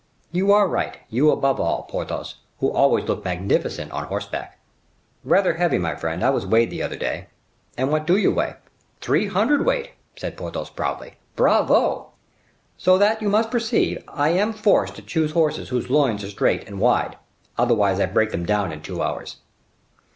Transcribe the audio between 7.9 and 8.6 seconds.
what do you weigh?"